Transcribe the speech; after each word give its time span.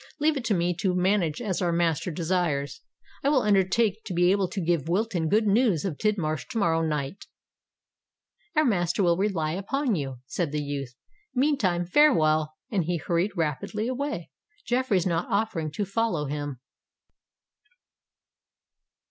"Leave 0.19 0.35
it 0.35 0.43
to 0.43 0.55
me 0.55 0.73
to 0.75 0.95
manage 0.95 1.39
as 1.43 1.61
our 1.61 1.71
master 1.71 2.09
desires: 2.09 2.81
I 3.23 3.29
will 3.29 3.43
undertake 3.43 4.03
to 4.05 4.15
be 4.15 4.31
able 4.31 4.47
to 4.47 4.59
give 4.59 4.87
Wilton 4.89 5.29
good 5.29 5.45
news 5.45 5.85
of 5.85 5.99
Tidmarsh 5.99 6.47
to 6.47 6.57
morrow 6.57 6.81
night." 6.81 7.27
"Our 8.55 8.65
master 8.65 9.03
will 9.03 9.15
rely 9.15 9.51
upon 9.51 9.93
you," 9.93 10.17
said 10.25 10.51
the 10.51 10.63
youth. 10.63 10.95
"Meantime 11.35 11.85
farewell;"—and 11.85 12.85
he 12.85 12.97
hurried 12.97 13.37
rapidly 13.37 13.87
away, 13.87 14.31
Jeffreys 14.65 15.05
not 15.05 15.27
offering 15.29 15.69
to 15.73 15.85
follow 15.85 16.25
him. 16.25 16.59